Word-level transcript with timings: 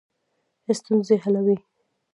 ستونزې 0.79 1.15
حلوي. 1.23 1.57